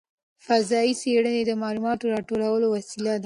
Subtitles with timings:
[0.45, 3.19] فضايي څېړنه د معلوماتو راټولولو وسیله ده.